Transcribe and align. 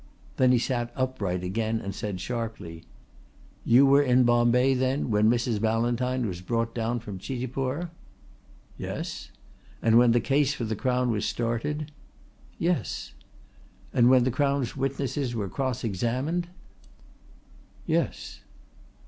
Then 0.37 0.51
he 0.51 0.57
sat 0.57 0.91
upright 0.95 1.43
again 1.43 1.79
and 1.79 1.93
said 1.93 2.19
sharply: 2.19 2.85
"You 3.63 3.85
were 3.85 4.01
in 4.01 4.23
Bombay 4.23 4.73
then 4.73 5.11
when 5.11 5.29
Mrs. 5.29 5.61
Ballantyne 5.61 6.25
was 6.25 6.41
brought 6.41 6.73
down 6.73 6.99
from 6.99 7.19
Chitipur?" 7.19 7.91
"Yes." 8.79 9.29
"And 9.79 9.99
when 9.99 10.11
the 10.11 10.19
case 10.19 10.55
for 10.55 10.63
the 10.63 10.75
Crown 10.75 11.11
was 11.11 11.27
started?" 11.27 11.91
"Yes." 12.57 13.13
"And 13.93 14.09
when 14.09 14.23
the 14.23 14.31
Crown's 14.31 14.75
witnesses 14.75 15.35
were 15.35 15.47
cross 15.49 15.83
examined?" 15.83 16.47
"Yes." 17.85 18.41